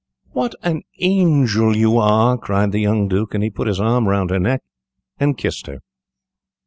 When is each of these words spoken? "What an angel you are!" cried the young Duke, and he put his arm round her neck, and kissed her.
"What 0.31 0.55
an 0.63 0.81
angel 0.99 1.77
you 1.77 1.99
are!" 1.99 2.35
cried 2.35 2.71
the 2.71 2.79
young 2.79 3.07
Duke, 3.07 3.35
and 3.35 3.43
he 3.43 3.51
put 3.51 3.67
his 3.67 3.79
arm 3.79 4.07
round 4.07 4.31
her 4.31 4.39
neck, 4.39 4.63
and 5.19 5.37
kissed 5.37 5.67
her. 5.67 5.77